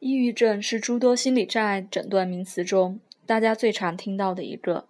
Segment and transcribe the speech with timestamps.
[0.00, 4.86] 抑郁症是诸多心理障碍诊断名词中大家最常听到的一个。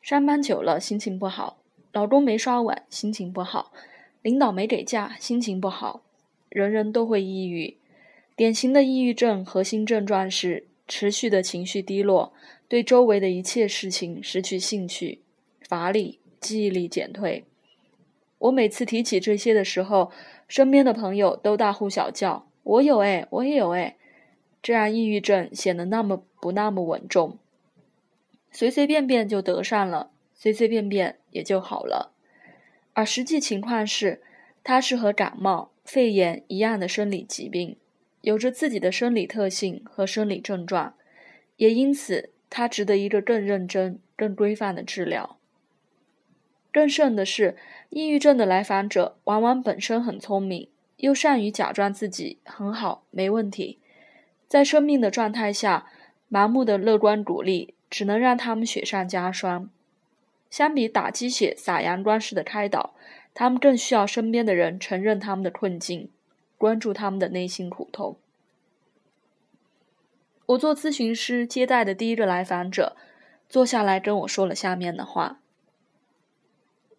[0.00, 1.56] 上班久了，心情不好；
[1.90, 3.72] 老公没刷碗，心情不好；
[4.22, 6.02] 领导没给假，心情不好。
[6.48, 7.76] 人人都会抑郁。
[8.36, 12.32] 典型的抑郁症核心症状是持续的情绪低落，
[12.68, 15.18] 对周围的一切事情失去兴趣，
[15.68, 17.44] 乏力，记忆力减退。
[18.38, 20.12] 我每次提起这些的时候，
[20.46, 23.96] 身边的朋友都大呼小叫：“我有哎，我也有哎。”
[24.62, 27.38] 这让抑郁症显得那么不那么稳重，
[28.52, 32.12] 随随便便就得上了，随随便便也就好了。
[32.92, 34.22] 而实际情况是，
[34.62, 37.76] 它是和感冒、肺炎一样的生理疾病，
[38.20, 40.94] 有着自己的生理特性和生理症状，
[41.56, 45.38] 也因此它值得一个更认真、更规范的治疗。
[46.70, 47.56] 更甚的是，
[47.90, 53.80] 抑郁症的来访者往往本身很聪明，又善于假装自己很好、没问题。
[54.52, 55.86] 在生命的状态下，
[56.30, 59.70] 盲目的乐观鼓励只能让他们雪上加霜。
[60.50, 62.92] 相比打鸡血、撒阳光式的开导，
[63.32, 66.10] 他们更需要身边的人承认他们的困境，
[66.58, 68.18] 关注他们的内心苦痛。
[70.44, 72.94] 我做咨询师接待的第一个来访者，
[73.48, 75.40] 坐下来跟我说了下面的话：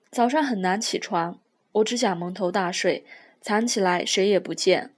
[0.09, 1.37] 早上很难起床，
[1.73, 3.05] 我只想蒙头大睡，
[3.39, 4.89] 藏起来谁也不见。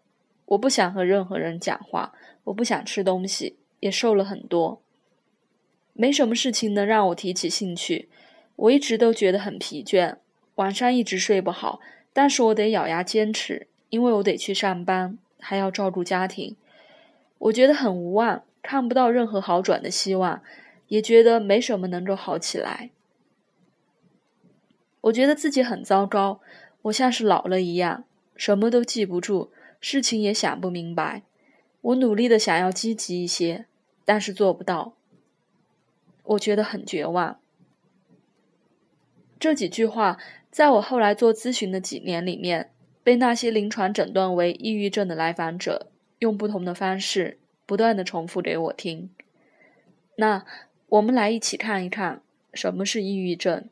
[0.46, 2.14] 我不想和任何人讲话。
[2.46, 4.82] 我不想吃东西，也瘦了很多。
[5.94, 8.10] 没什么事情能让我提起兴趣。
[8.56, 10.18] 我一直都觉得很疲倦，
[10.56, 11.80] 晚上一直睡不好。
[12.14, 16.56] 但是我得咬牙坚持，因为我得去上班，还要照顾家庭。
[17.38, 20.42] 我觉得很无望，看不到任何好转的希望，
[20.88, 22.92] 也觉得没什么能够好起来。
[25.02, 26.40] 我觉得自己很糟糕，
[26.84, 29.50] 我像是老了一样，什么都记不住，
[29.82, 31.24] 事情也想不明白。
[31.86, 33.68] 我努力的想要积极一些，
[34.04, 34.96] 但是做不到。
[36.24, 37.40] 我觉得很绝望。
[39.40, 40.18] 这几句话
[40.50, 42.72] 在我后来做咨询的几年里面，
[43.04, 47.38] 被那些临床诊断为抑郁症的来访者用不同的方式
[47.68, 49.12] 不断的重复给我听。
[50.16, 50.44] 那
[50.88, 53.70] 我们来一起看一看什么是抑郁症。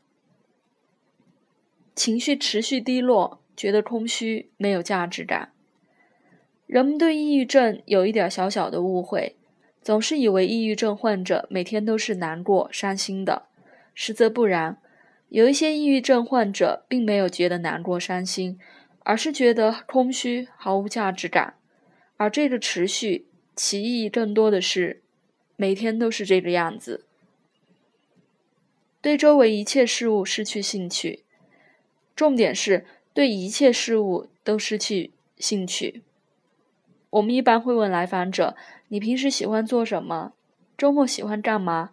[1.95, 5.52] 情绪持续低落，觉得空虚，没有价值感。
[6.73, 9.35] 人们对抑郁症有一点小小的误会，
[9.83, 13.43] 总是以为抑郁症患者每天都是难过、伤心的，
[13.93, 14.81] 实则不然。
[15.29, 18.59] 有一些抑郁症患者并没有觉得难过、伤心，
[19.03, 21.53] 而是觉得空虚、毫无价值感。
[22.17, 25.03] 而这个持续，其意义更多的是
[25.55, 27.05] 每天都是这个样子，
[28.99, 31.21] 对周围一切事物失去兴趣。
[32.15, 36.01] 重点是对一切事物都失去兴趣。
[37.13, 38.55] 我们一般会问来访者
[38.89, 40.33] ：“你平时喜欢做什么？
[40.75, 41.91] 周末喜欢干嘛？”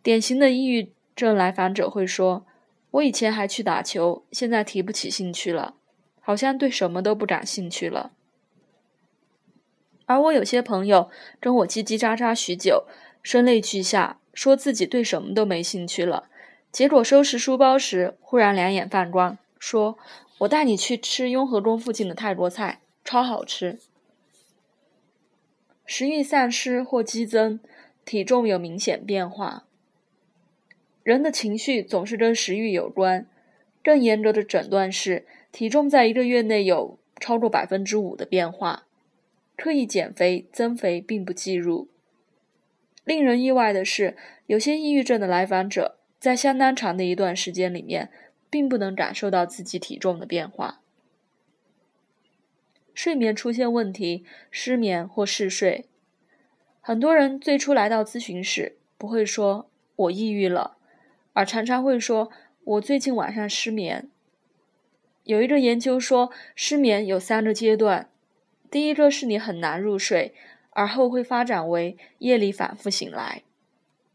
[0.00, 2.46] 典型的抑郁症来访者会说
[2.92, 5.74] ：“我以前还去打球，现在提不起兴趣了，
[6.20, 8.12] 好像对什么都不感兴趣了。”
[10.06, 11.10] 而我有些朋友
[11.40, 12.84] 跟我叽叽喳喳许久，
[13.24, 16.28] 声泪俱下，说自己对什么都没兴趣了。
[16.70, 19.98] 结果收拾书包时，忽然两眼放光，说
[20.38, 23.80] ：“我带你去吃雍和宫附近的泰国菜，超好吃。”
[25.86, 27.60] 食欲丧失或激增，
[28.04, 29.66] 体重有明显变化。
[31.02, 33.26] 人的情绪总是跟食欲有关。
[33.82, 38.86] 更严格的诊断是，体重在一个月内有超过百分之五的变化。
[39.56, 41.88] 刻意减肥、增肥并不计入。
[43.04, 44.16] 令人意外的是，
[44.46, 48.10] 有些抑郁症的来访者在相当长的一段时间里面，
[48.48, 50.80] 并不能感受到自己体重的变化。
[52.94, 55.86] 睡眠出现问题，失眠或嗜睡。
[56.80, 60.76] 很多人最初来到咨询室，不会说“我抑郁了”，
[61.32, 62.30] 而常常会说
[62.64, 64.08] “我最近晚上失眠”。
[65.24, 68.10] 有一个研究说，失眠有三个阶段：
[68.70, 70.34] 第一个是你很难入睡，
[70.70, 73.42] 而后会发展为夜里反复醒来；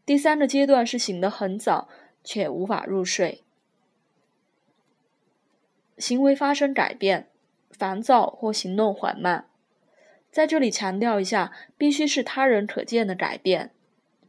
[0.06, 1.88] 第三个阶段是醒得很早，
[2.22, 3.42] 却无法入睡，
[5.98, 7.29] 行为发生改变。
[7.80, 9.46] 烦躁或行动缓慢，
[10.30, 13.70] 在这里强调一下，必须是他人可见的改变。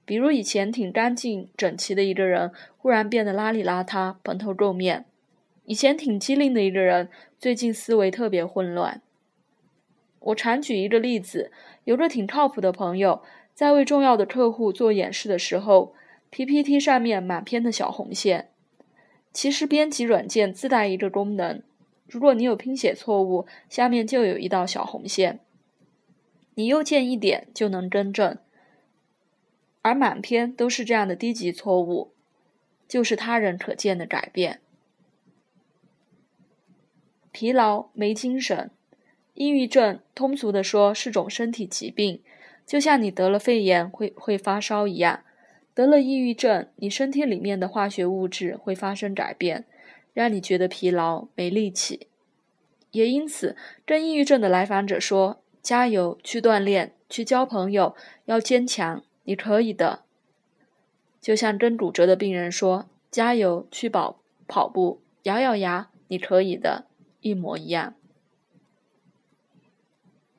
[0.06, 5.04] 比如以前挺干净整齐的一个人，忽然变得邋里邋遢、蓬头垢面；
[5.66, 9.02] 以前挺机灵的一个人，最近思维特别混乱。
[10.22, 11.52] 我常举一个例子：
[11.84, 13.22] 有个挺靠谱的朋友，
[13.54, 15.94] 在为重要的客户做演示的时候
[16.30, 18.48] ，PPT 上面满篇的小红线。
[19.34, 21.62] 其实编辑软件自带一个功能。
[22.12, 25.40] 如果你有拼写错误，下面就有一道小红线。
[26.56, 28.38] 你右键一点就能更正，
[29.82, 32.12] 而满篇都是这样的低级错误，
[32.86, 34.60] 就是他人可见的改变。
[37.32, 38.70] 疲劳、没精神，
[39.34, 42.22] 抑郁症，通俗的说是种身体疾病，
[42.66, 45.24] 就像你得了肺炎会会发烧一样。
[45.74, 49.64] 得了抑郁症，你身体里面的化学物质会发生改变，
[50.14, 52.08] 让你觉得疲劳、没力气。
[52.92, 53.56] 也因此，
[53.86, 60.04] 跟抑郁症的来访者说：“加油，去锻炼，去交朋友，要坚强，你可以的。”
[61.22, 66.86] 就像跟骨折的病人说：“加油，去跑跑步，咬咬牙，你可以的。”
[67.22, 67.94] 一模一样。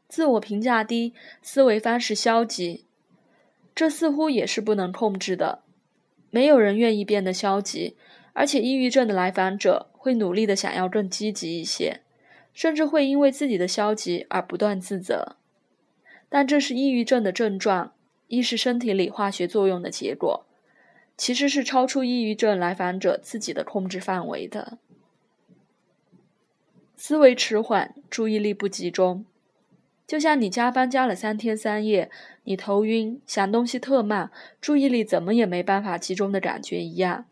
[0.09, 2.85] 自我评价低，思维方式消极，
[3.75, 5.63] 这似乎也是不能控制的。
[6.31, 7.97] 没有人愿意变得消极，
[8.33, 12.01] 而且抑郁症的来访者会努力的想要更积极一些。
[12.55, 15.37] 甚至会因为自己的消极而不断自责，
[16.29, 17.95] 但这是抑郁症的症状，
[18.29, 20.45] 一是身体里化学作用的结果，
[21.17, 24.77] 其实是超出抑郁症来访者自己的控制范围的。
[26.95, 29.25] 思维迟缓，注意力不集中，
[30.07, 32.11] 就像你加班加了三天三夜，
[32.45, 34.31] 你头晕，想东西特慢，
[34.61, 37.25] 注意力怎么也没办法集中的感觉一样。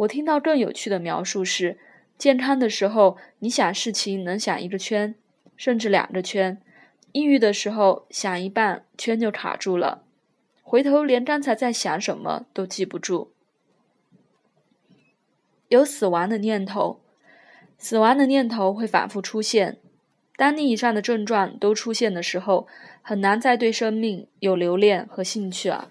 [0.00, 1.78] 我听到更有趣的描述是。
[2.16, 5.14] 健康的时候，你想事情能想一个圈，
[5.56, 6.58] 甚至两个圈；
[7.12, 10.04] 抑郁的时候，想一半圈就卡住了，
[10.62, 13.32] 回头连刚才在想什么都记不住。
[15.68, 17.00] 有死亡的念头，
[17.78, 19.78] 死亡的念头会反复出现。
[20.36, 22.66] 当你以上的症状都出现的时候，
[23.00, 25.90] 很难再对生命有留恋和兴趣了。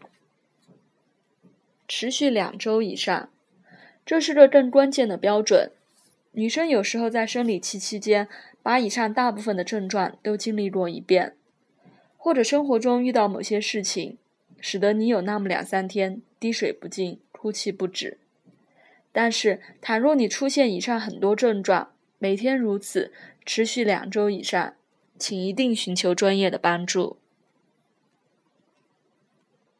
[1.88, 3.30] 持续两周以上，
[4.10, 5.72] 这是个更关键的标准。
[6.32, 8.28] 女生有时候在生理期期间，
[8.64, 11.36] 把以上大部分的症状都经历过一遍，
[12.18, 14.18] 或者生活中遇到某些事情，
[14.60, 18.18] 使得你有那么两三天滴水不进、哭泣不止。
[19.12, 23.14] 但是，倘若你出现以上很多症状，每天如此，
[23.46, 24.74] 持续两周以上，
[25.20, 27.18] 请一定寻求专业的帮助。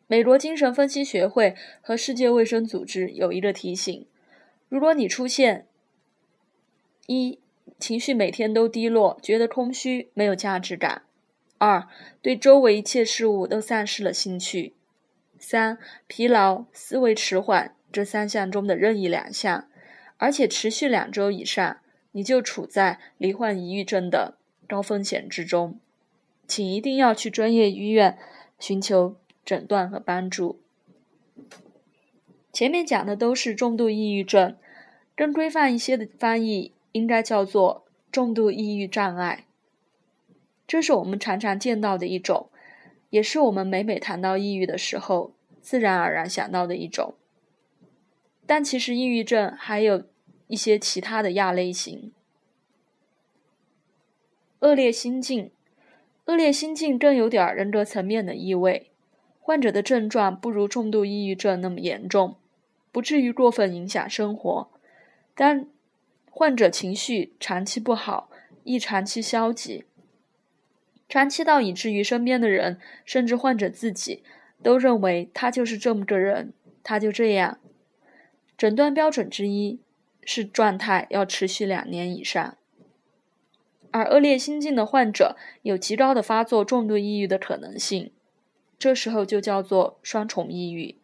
[0.06, 4.06] 美国精神分析学会和世界卫生组织有一个提醒：
[4.70, 5.68] 如果你出现，
[7.08, 7.40] 一、
[7.80, 11.02] 情绪每天都低落，觉得空虚，没有价值感；
[11.58, 11.88] 二、
[12.22, 14.74] 对周围一切事物都丧失了兴趣；
[15.40, 19.68] 三、疲劳、思维迟缓，这三项中的任意两项，
[20.18, 21.80] 而且持续两周以上，
[22.12, 24.38] 你就处在罹患抑郁症的
[24.68, 25.80] 高风险之中，
[26.48, 28.20] 请一定要去专业医院
[28.60, 30.62] 寻求诊断和帮助。
[32.60, 34.58] 前面讲的都是重度抑郁症，
[35.16, 36.74] 更规范一些的翻译。
[36.92, 39.46] 应该叫做重度抑郁障碍，
[40.68, 42.50] 这是我们常常见到的一种，
[43.12, 47.14] 也是我们每每谈到抑郁的时候自然而然想到的一种。
[48.46, 50.04] 但其实抑郁症还有
[50.48, 52.12] 一些其他的亚类型。
[54.60, 55.50] 恶劣心境，
[56.26, 58.92] 恶劣心境更有点人格层面的意味。
[59.40, 62.36] 患者的症状不如重度抑郁症那么严重，
[62.92, 64.70] 不至于过分影响生活，
[65.36, 65.68] 但。
[66.32, 68.30] 患者情绪长期不好，
[68.64, 69.84] 易长期消极，
[71.10, 74.24] 长期到以至于身边的人，甚至患者自己，
[74.64, 77.60] 都认为他就是这么个人，他就这样。
[78.58, 79.82] 诊断标准之一
[80.24, 82.56] 是状态要持续两年以上，
[83.92, 88.14] 而恶劣心境的患者有极高的发作重度抑郁的可能性，
[88.78, 90.99] 这时候就叫做双重抑郁。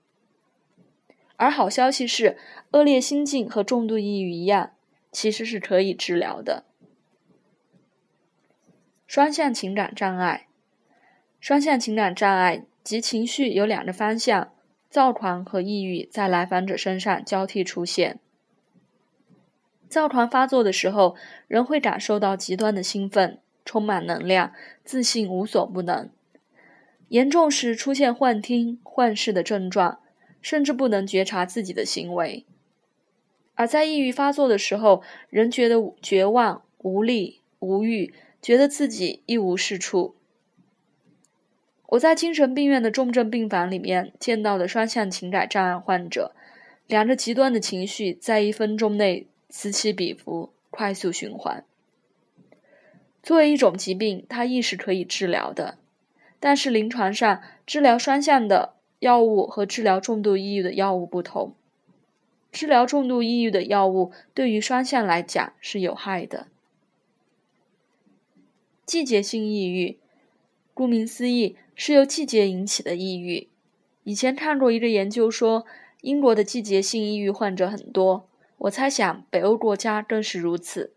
[1.38, 2.38] 而好消息是，
[2.72, 4.72] 恶劣心境和重度抑郁一样。
[5.12, 6.66] 其实是可以治疗的。
[9.08, 10.48] 双向情感障碍，
[11.40, 14.52] 双向情感障碍及情绪有两个方向，
[14.90, 18.20] 躁狂和抑郁在来访者身上交替出现。
[19.88, 21.16] 躁狂发作的时候，
[21.48, 24.52] 人会感受到极端的兴奋，充满能量，
[24.84, 26.10] 自信无所不能；
[27.08, 30.02] 严重时出现幻听、幻视的症状，
[30.46, 32.46] 甚至不能觉察自己的行为。
[33.56, 40.14] 而在抑郁发作的时候，人觉得绝望、无力、无欲，觉得自己一无是处。
[41.88, 46.36] 我在精神病院的重症病房里面见到的双向情感障碍患者，
[46.86, 51.66] 两个极端的情绪在一分钟内此起彼伏，快速循环。
[53.24, 55.80] 作为一种疾病，它亦是可以治疗的，
[56.40, 61.54] 但是临床上治疗双向的药物和治疗重度抑郁的药物不同。
[62.52, 66.48] 治疗重度抑郁的药物对于双向来讲是有害的。
[68.86, 69.98] 季节性抑郁，
[70.74, 73.48] 顾名思义，是由季节引起的抑郁。
[74.04, 75.66] 以前看过一个研究说，
[76.02, 80.94] 英国的季节性抑郁患者很多，我猜想北欧国家更是如此。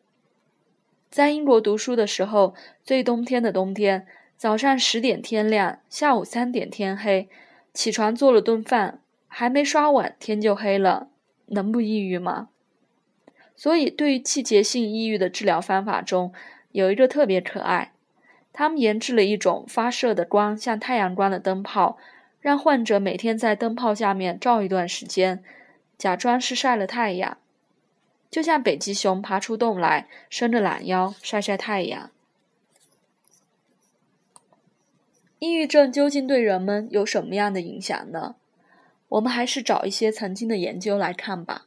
[1.11, 7.29] 在英国读书的时候，最冬天的冬天，早上十点天亮，下午三点天黑，
[7.79, 11.11] 起床做了顿饭，还没刷碗，天就黑了，
[11.47, 12.49] 能不抑郁吗？
[13.55, 16.33] 所以，对于季节性抑郁的治疗方法中，
[16.73, 17.93] 有一个特别可爱。
[18.53, 21.97] 他们研制了一种发射的光像太阳光的灯泡，
[22.41, 25.45] 让患者每天在灯泡下面照一段时间，
[25.97, 27.39] 假装是晒了太阳，
[28.29, 32.11] 就像北极熊爬出洞来，伸着懒腰晒晒太阳。
[35.39, 38.37] 抑郁症究竟对人们有什么样的影响呢？
[39.09, 41.67] 我们还是找一些曾经的研究来看吧。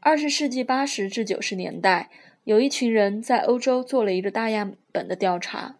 [0.00, 2.10] 二十世纪八十至九十年代。
[2.44, 5.78] 有一群人在欧洲做了一个大样本的调查，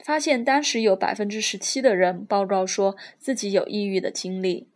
[0.00, 4.66] 发现当时有百分之十七的人报告说自己有抑郁的经历，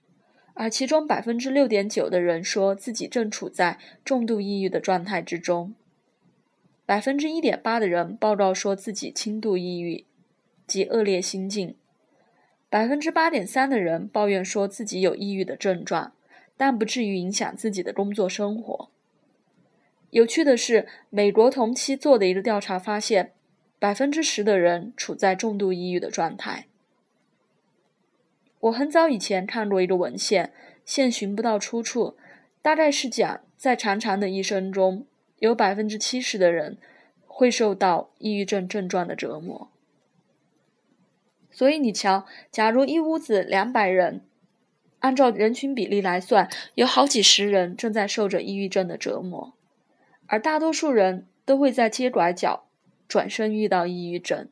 [0.54, 5.74] 而其中百分之六点九的人说自己正处在重度抑郁的状态之中，
[6.86, 10.04] 百分之一点八的人报告说自己轻度抑郁
[10.66, 11.76] 及恶劣心境，
[12.68, 16.12] 百分之八点三的人抱怨说自己有抑郁的症状，
[16.56, 18.90] 但不至于影响自己的工作生活。
[20.10, 23.32] 有趣的是，美国同期做的一个调查发现，
[23.78, 26.66] 百分之十的人处在重度抑郁的状态。
[28.60, 30.52] 我很早以前看过一个文献，
[30.84, 32.16] 现寻不到出处，
[32.60, 35.06] 大概是讲在长长的一生中，
[35.40, 36.78] 有百分之七十的人
[37.26, 39.71] 会受到抑郁症症状的折磨。
[41.52, 44.22] 所以你瞧，假如一屋子两百人，
[45.00, 49.52] 按照人群比例来算，有好几十人正在受着抑郁症的折磨。
[50.26, 52.64] 而大多数人都会在街拐角
[53.06, 54.48] 转身遇到抑郁症。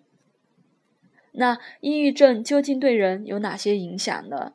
[1.32, 4.52] 那抑郁症究竟对人有哪些影响呢？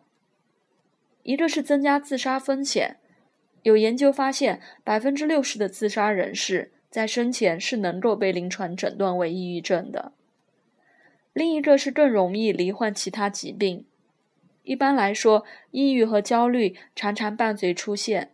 [1.23, 2.97] 一个是增加自杀风险，
[3.63, 10.11] 有研究发现，百分之六十的自杀人士在生前是能够被临床诊断为抑郁症的。
[11.36, 13.86] 另一个是更容易罹患其他疾病。
[14.63, 18.32] 一般来说，抑郁和焦虑常常伴随出现。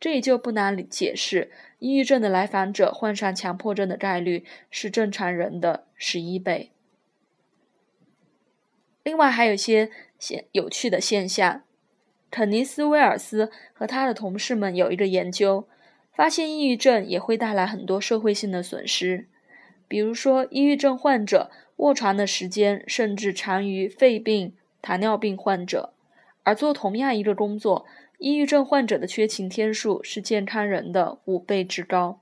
[0.00, 6.72] 这也就不难解释，抑郁症的来访者患上强迫症的概率是正常人的十一倍。
[9.04, 11.62] 另外，还有一些现有趣的现象。
[12.32, 15.68] 肯尼斯·威尔斯和他的同事们有一个研究，
[16.12, 19.28] 发现抑郁症也会带来很多社会性的损失，
[19.86, 25.94] 比如说，抑郁症患者卧床的时间甚至长于肺病、糖尿病患者，
[26.42, 27.86] 而做同样一个工作。
[28.18, 32.20] 抑郁症患者的缺勤天数是健康人的五倍之高，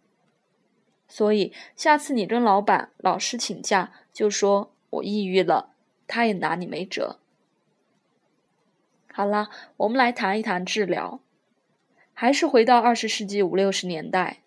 [1.09, 5.71] 所以下次你跟老板、老师请假，就说我抑郁了，
[6.07, 7.19] 他也拿你没辙。
[9.13, 11.19] 好了，我们来谈一谈治疗。
[12.15, 14.39] 还是回到二十世纪五六十年代，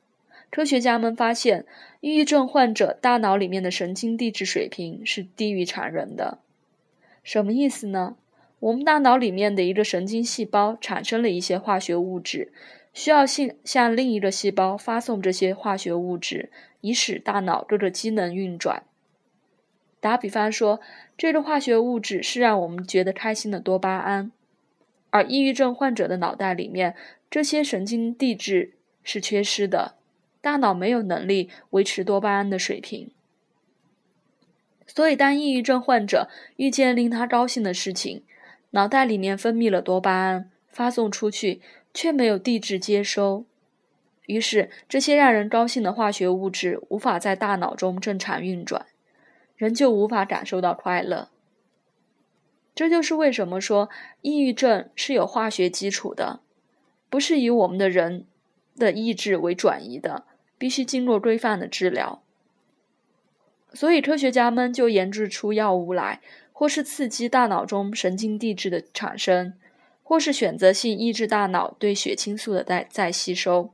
[0.52, 1.66] 科学家们发现，
[2.02, 6.40] 抑郁症患者大脑里面的神经递质水平是低于常人的。
[7.24, 8.18] 什么意思呢？
[8.60, 12.52] 我们大脑里面的一个神经细胞产生了一些化学物质，
[12.94, 18.84] 需要向向另一个细胞发送这些化学物质，以使大脑各个机能运转。
[20.02, 20.82] 打比方说，
[21.18, 24.32] 这个化学物质是让我们觉得开心的多巴胺，
[25.12, 26.96] 而抑郁症患者的脑袋里面
[27.30, 29.96] 这些神经递质是缺失的，
[30.42, 33.12] 大脑没有能力维持多巴胺的水平。
[34.88, 38.24] 所以，当抑郁症患者遇见令他高兴的事情，
[38.72, 41.62] 脑袋里面分泌了多巴胺，发送出去，
[41.94, 43.46] 却没有地质接收，
[44.26, 48.86] 于是这些让人高兴的化学物质无法在大脑中正常运转，
[49.56, 51.30] 人就无法感受到快乐。
[52.74, 53.90] 这就是为什么说
[54.22, 56.42] 抑郁症是有化学基础的，
[57.10, 58.26] 不是以我们的人
[58.78, 60.26] 的意志为转移的，
[60.62, 62.22] 必须经过规范的治疗。
[63.74, 66.22] 所以科学家们就研制出药物来。
[66.54, 69.56] 或是刺激大脑中神经递质的产生，
[70.04, 73.72] 或是选择性抑制大脑对血清素的再再吸收。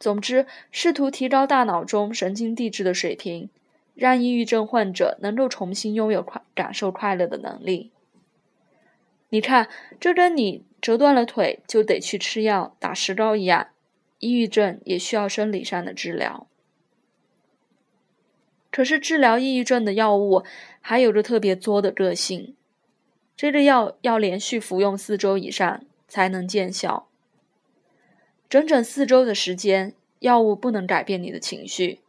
[0.00, 3.48] 总之，试图提高大脑中神经递质的水平，
[3.94, 7.92] 让抑郁症患者能够重新拥有快感受快乐的能力。
[9.28, 9.68] 你看，
[10.00, 13.68] 这跟你折断了腿就得去吃药打石膏一样，
[14.20, 16.46] 抑郁症也需要生理上的治疗。
[18.70, 20.44] 可是治疗抑郁症的药物
[20.80, 22.54] 还有着特别作的个性，
[23.36, 27.08] 这个药要连续服用四周以上才能见效。
[28.48, 32.00] 整整四周的时间，药物不能改变你的情绪，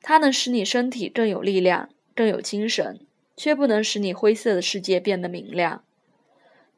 [0.00, 3.00] 它能使你身体更有力量、更有精神，
[3.36, 5.82] 却不能使你灰色的世界变得明亮。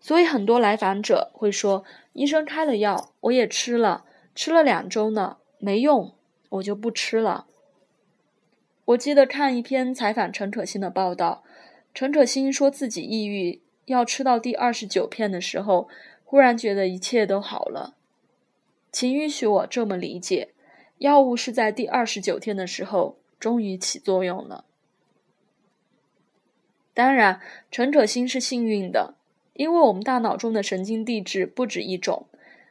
[0.01, 4.05] 所以，很多来访者会说：“医生开了药，我也吃了，
[4.39, 6.15] 吃了两周呢，没用，
[6.51, 7.49] 我就不吃了。”
[8.87, 11.43] 我记得看一篇采访陈可辛的报道，
[11.93, 15.89] 陈可辛说自己抑郁，要吃到第二十九片的时候，
[16.25, 17.97] 忽然觉得一切都好了。
[18.93, 20.55] 请允许我这么理解，
[20.99, 24.65] 药物是在第二十九天的时候终于起作用了。
[26.95, 27.41] 当然，
[27.73, 29.17] 陈可辛是幸运的。
[29.55, 32.29] 因为我们大脑中的神经递质不止一种，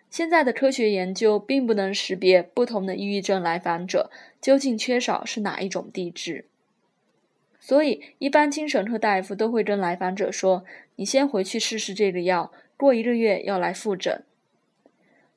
[0.10, 4.10] 现在的科学研究并不能识别不同的抑郁症来访者
[4.42, 6.46] 究竟缺少是哪一种递质，
[7.60, 10.64] 所以一般精神科大夫都会跟来访者说
[10.96, 14.24] ：“你先回去试试这个药，过一个月要来复诊。”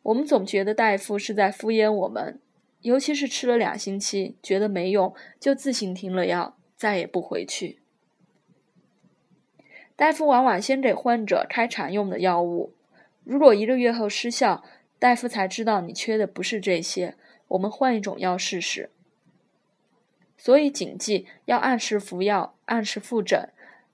[0.03, 2.39] 我们总觉得大夫是在敷衍我们，
[2.83, 7.79] 尤其是吃了两星期觉得没用，就自行停了药，再也不回去。
[9.95, 12.73] 大夫往往先给患者开常用的药物，
[13.25, 14.65] 如果一个月后失效，
[14.99, 17.17] 大夫才知道你缺的不是这些，
[17.49, 18.91] 我们换一种药试试。
[20.37, 23.50] 所以谨记要按时服药，按时复诊，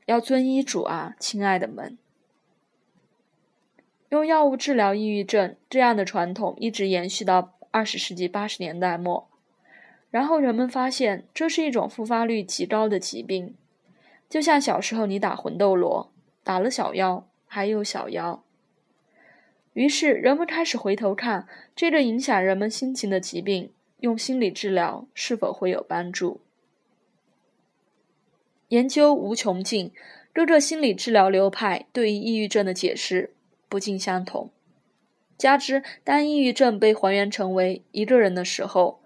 [0.07, 1.99] 要遵医嘱啊，亲爱的们。
[4.11, 9.29] 用药物治疗抑郁症这样的传统一直延续到二十世纪八十年代末，
[10.11, 13.57] 然后人们发现这是一种复发率极高的疾病。
[14.29, 16.13] 就像小时候你打魂斗罗，
[16.45, 18.45] 打了小妖还有小妖。
[19.77, 26.41] 于是人们开始回头看这个影响人们心情的疾病，用心理治疗是否会有帮助？
[28.69, 29.93] 研究无穷尽，
[30.33, 33.35] 各个心理治疗流派对于抑郁症的解释
[33.69, 34.51] 不尽相同。
[35.37, 39.03] 加之当抑郁症被还原成为一个人的时候，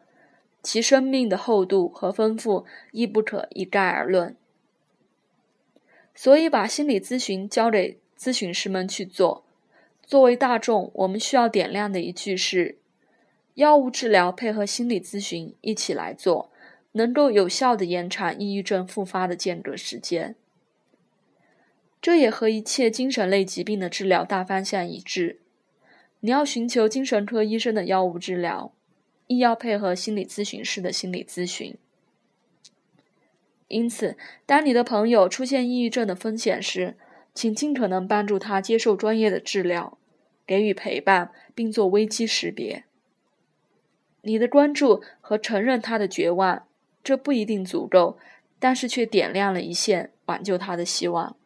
[0.63, 4.37] 其生命的厚度和丰富亦不可一概而论。
[6.15, 9.45] 所以，把心理咨询交给咨询师们去做。
[10.11, 12.79] 作为大众，我们需要点亮的一句是：
[13.55, 16.51] 药物治疗配合心理咨询一起来做，
[16.91, 20.35] 能够有效的延长抑郁症复发的间隔时间。
[22.03, 25.39] 这也和一切精神类疾病的治疗大方向一致。
[26.19, 28.73] 你要寻求精神科医生的药物治疗，
[29.29, 31.77] 亦要配合心理咨询师的心理咨询。
[33.69, 36.97] 因此，当你的朋友出现抑郁症的风险时，
[37.33, 39.97] 请尽可能帮助他接受专业的治疗，
[40.51, 42.83] 给予陪伴，并做危机识别。
[44.23, 46.67] 你的关注和承认他的绝望，
[47.05, 48.19] 这不一定足够，
[48.59, 51.37] 但是却点亮了一线挽救他的希望。